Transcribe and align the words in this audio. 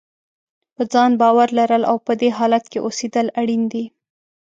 په 0.75 0.81
ځان 0.93 1.11
باور 1.21 1.49
لرل 1.59 1.83
او 1.91 1.97
په 2.05 2.13
دې 2.21 2.29
حالت 2.37 2.63
کې 2.71 2.79
اوسېدل 2.85 3.27
اړین 3.39 3.63
دي. 3.73 3.85